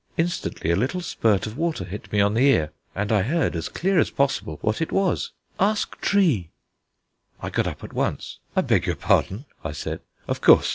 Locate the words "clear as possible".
3.69-4.57